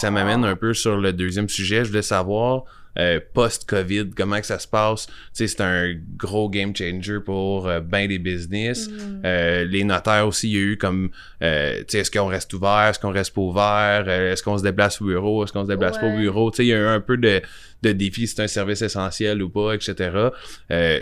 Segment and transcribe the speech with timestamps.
[0.00, 1.84] Ça m'amène un peu sur le deuxième sujet.
[1.84, 2.64] Je voulais savoir,
[2.98, 5.06] euh, post-COVID, comment que ça se passe?
[5.32, 8.88] C'est un gros game changer pour euh, bien des business.
[8.88, 9.22] Mm.
[9.24, 11.10] Euh, les notaires aussi, il y a eu comme,
[11.40, 11.46] tu
[11.88, 15.06] sais, est-ce qu'on reste ouvert, est-ce qu'on reste pas ouvert, est-ce qu'on se déplace au
[15.06, 16.50] bureau, est-ce qu'on se déplace pas au bureau?
[16.50, 17.42] Tu sais, il y a eu un peu de,
[17.82, 20.28] de défi, c'est un service essentiel ou pas, etc.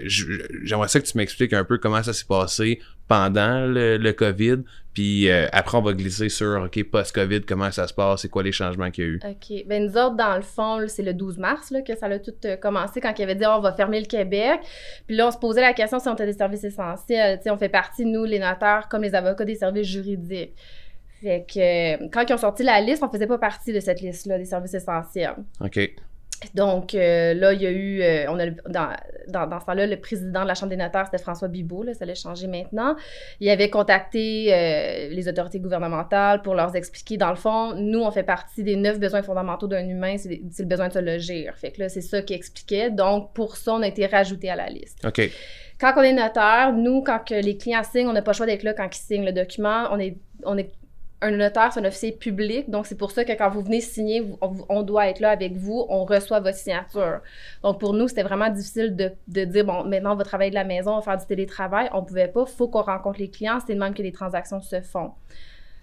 [0.04, 4.60] J'aimerais ça que tu m'expliques un peu comment ça s'est passé pendant le, le COVID,
[4.94, 8.42] puis euh, après on va glisser sur, OK, post-COVID, comment ça se passe, c'est quoi
[8.42, 9.20] les changements qu'il y a eu?
[9.24, 9.64] OK.
[9.66, 12.32] Ben, nous autres, dans le fond, c'est le 12 mars là, que ça a tout
[12.44, 14.60] euh, commencé quand il avait dit Ah, on va fermer le Québec.
[15.06, 17.38] Puis là, on se posait la question si on était des services essentiels.
[17.38, 20.54] Tu sais, on fait partie, nous, les notaires, comme les avocats des services juridiques.
[21.20, 24.00] Fait que euh, quand ils ont sorti la liste, on faisait pas partie de cette
[24.00, 25.36] liste-là des services essentiels.
[25.60, 25.78] OK.
[26.54, 28.88] Donc euh, là, il y a eu, euh, on a le- dans,
[29.28, 31.94] dans, dans ce temps-là, le président de la Chambre des notaires, c'était François Bibot, là,
[31.94, 32.96] ça l'a changé maintenant.
[33.40, 38.10] Il avait contacté euh, les autorités gouvernementales pour leur expliquer, dans le fond, nous, on
[38.10, 41.48] fait partie des neuf besoins fondamentaux d'un humain, c'est c'est le besoin de se loger.
[41.56, 42.90] Fait que là, c'est ça qu'il expliquait.
[42.90, 45.04] Donc, pour ça, on a été rajouté à la liste.
[45.06, 45.30] OK.
[45.80, 48.46] Quand on est notaire, nous, quand que les clients signent, on n'a pas le choix
[48.46, 49.88] d'être là quand ils signent le document.
[49.90, 50.70] On est, on est
[51.22, 54.20] un notaire, c'est un officier public, donc c'est pour ça que quand vous venez signer,
[54.20, 57.20] vous- on, on doit être là avec vous, on reçoit votre signature.
[57.62, 60.56] Donc pour nous, c'était vraiment difficile de, de dire, bon, maintenant on va travailler de
[60.56, 61.88] la maison, on va faire du télétravail.
[61.92, 64.80] On pouvait pas, faut qu'on rencontre les clients, c'est de même que les transactions se
[64.82, 65.12] font.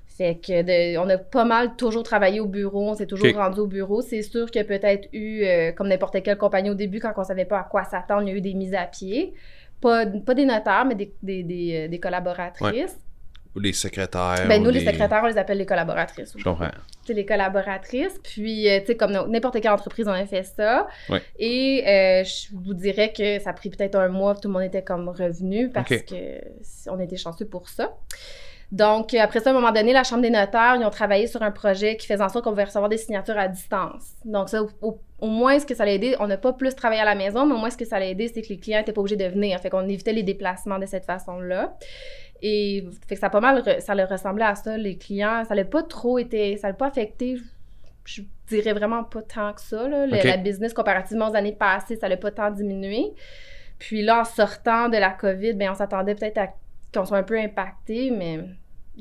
[0.07, 3.61] Fait que de- on a pas mal toujours travaillé au bureau, on s'est toujours rendu
[3.61, 4.01] au bureau.
[4.01, 7.13] C'est sûr qu'il y a peut-être eu, euh, comme n'importe quelle compagnie au début, quand
[7.15, 9.33] on savait pas à quoi s'attendre, il y a eu des mises à pied.
[9.79, 12.97] Pas, pas des notaires, mais des, des, des, euh, des collaboratrices.
[13.59, 14.45] Ou les secrétaires.
[14.47, 16.33] Ben, ou nous, les des- secrétaires, on les appelle les collaboratrices.
[16.37, 16.69] Je comprends.
[17.05, 18.17] C'est les collaboratrices.
[18.23, 20.87] Puis, euh, tu sais, comme n'importe quelle entreprise, on a fait ça.
[21.09, 21.21] Ouais.
[21.37, 24.63] Et euh, je vous dirais que ça a pris peut-être un mois, tout le monde
[24.63, 26.05] était comme revenu parce Ok.
[26.05, 26.39] que
[26.89, 27.91] on était chanceux pour ça.
[28.71, 31.25] Donc, euh, après ça, à un moment donné, la Chambre des notaires, ils ont travaillé
[31.27, 34.13] sur un projet qui faisait en sorte qu'on pouvait recevoir des signatures à distance.
[34.25, 36.73] Donc, ça, au, au- au moins, ce que ça l'a aidé, on n'a pas plus
[36.75, 38.57] travaillé à la maison, mais au moins, ce que ça l'a aidé, c'est que les
[38.57, 39.59] clients n'étaient pas obligés de venir.
[39.59, 41.77] Fait qu'on évitait les déplacements de cette façon-là.
[42.41, 45.43] Et fait que ça a pas mal, ça leur ressemblait à ça, les clients.
[45.45, 47.37] Ça n'a pas trop été, ça n'a pas affecté,
[48.05, 49.87] je dirais vraiment pas tant que ça.
[49.87, 50.05] Là.
[50.05, 50.27] Le-.
[50.27, 53.13] La business, comparativement aux années passées, ça n'a pas tant diminué.
[53.77, 56.47] Puis là, en sortant de la COVID, ben, on s'attendait peut-être à
[56.93, 58.39] qu'on soit un peu impacté, mais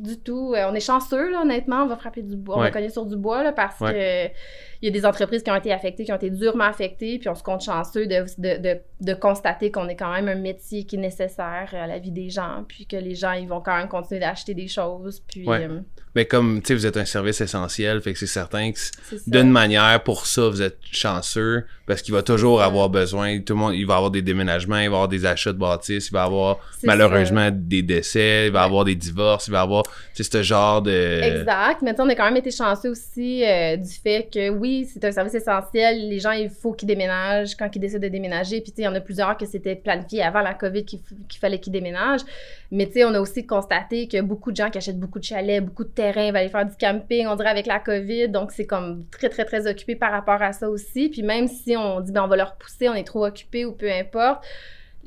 [0.00, 0.54] du tout.
[0.54, 1.82] Euh, on est chanceux, là, honnêtement.
[1.82, 2.56] On va frapper du bois.
[2.56, 3.92] On va cogner sur du bois là, parce Ouais.
[3.92, 4.38] que
[4.81, 7.28] il y a des entreprises qui ont été affectées, qui ont été durement affectées, puis
[7.28, 10.84] on se compte chanceux de, de, de, de constater qu'on est quand même un métier
[10.84, 13.76] qui est nécessaire à la vie des gens, puis que les gens, ils vont quand
[13.76, 15.66] même continuer d'acheter des choses, puis Ouais.
[15.69, 15.81] euh,
[16.14, 18.78] Mais comme, tu sais, vous êtes un service essentiel, fait que c'est certain que
[19.26, 23.58] d'une manière, pour ça, vous êtes chanceux, parce qu'il va toujours avoir besoin, tout le
[23.58, 26.22] monde, il va avoir des déménagements, il va avoir des achats de bâtisses, il va
[26.22, 29.82] avoir malheureusement des décès, il va avoir des divorces, il va avoir,
[30.15, 31.21] sais, ce genre de...
[31.22, 31.82] Exact.
[31.82, 35.12] Mais on a quand même été chanceux aussi euh, du fait que oui, c'est un
[35.12, 36.09] service essentiel.
[36.09, 38.60] Les gens, il faut qu'ils déménagent quand ils décident de déménager.
[38.60, 41.00] Puis tu sais, il y en a plusieurs que c'était planifié avant la COVID qu'il
[41.41, 42.25] fallait qu'ils déménagent.
[42.71, 45.25] Mais tu sais, on a aussi constaté que beaucoup de gens qui achètent beaucoup de
[45.25, 48.28] chalets, beaucoup de terrains, veulent aller faire du camping, on dirait avec la COVID.
[48.28, 51.09] Donc c'est comme très, très, très occupé par rapport à ça aussi.
[51.09, 53.72] Puis même si on dit, ben on va leur pousser, on est trop occupé ou
[53.72, 54.44] peu importe.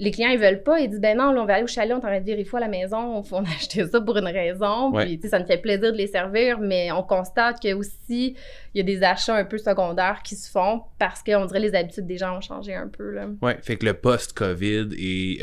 [0.01, 0.79] Les clients, ils veulent pas.
[0.79, 2.57] Ils disent, ben non, là, on va aller au chalet, on t'arrête de virer fou
[2.57, 3.23] à la maison.
[3.31, 4.91] On, a acheté ça pour une raison.
[4.91, 5.06] Ouais.
[5.06, 8.35] Puis, tu sais, ça nous fait plaisir de les servir, mais on constate que aussi,
[8.73, 11.75] il y a des achats un peu secondaires qui se font parce qu'on dirait les
[11.75, 13.28] habitudes des gens ont changé un peu, là.
[13.41, 14.89] Ouais, fait que le post-COVID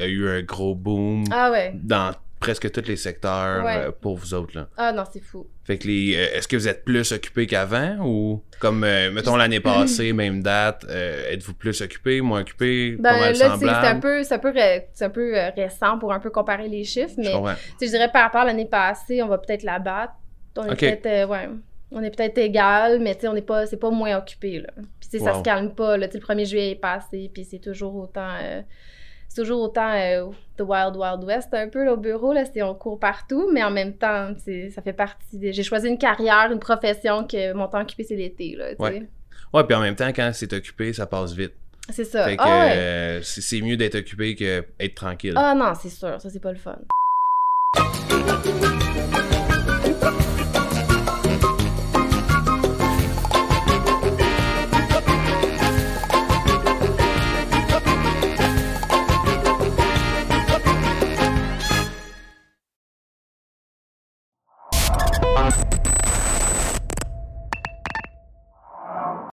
[0.00, 1.72] a eu un gros boom Ah ouais.
[1.74, 3.76] dans presque tous les secteurs Ouais.
[3.76, 4.68] euh, pour vous autres, là.
[4.76, 5.46] Ah non, c'est fou.
[5.64, 9.36] Fait que les, euh, est-ce que vous êtes plus occupé qu'avant ou comme euh, mettons
[9.36, 14.34] l'année passée, même date, êtes-vous plus occupé, moins occupé, Ben là, c'est un peu, c'est
[14.34, 17.32] un peu, ré- un peu récent pour un peu comparer les chiffres, mais
[17.80, 20.14] je dirais par rapport à l'année passée, on va peut-être la battre.
[20.56, 21.48] On est peut-être, euh, ouais,
[21.92, 24.68] on est peut-être égal, mais tu sais, on n'est pas, c'est pas moins occupé, là.
[25.00, 26.06] Puis ça se calme pas, là.
[26.12, 28.28] Le 1er juillet est passé, puis c'est toujours autant,
[29.28, 32.44] c'est toujours autant euh, the wild wild west un peu là, au bureau, là.
[32.44, 34.32] C'est, on court partout, mais en même temps,
[34.74, 35.52] ça fait partie des...
[35.52, 38.70] J'ai choisi une carrière, une profession que mon temps occupé, c'est l'été, là.
[38.78, 39.06] Ouais.
[39.54, 41.54] Ouais, puis en même temps, quand c'est occupé, ça passe vite.
[41.90, 42.26] C'est ça.
[42.26, 42.72] Fait que Ah ouais.
[42.76, 45.32] euh, c'est c'est mieux d'être occupé que être tranquille.
[45.36, 46.76] Ah non, c'est sûr, ça c'est pas le fun.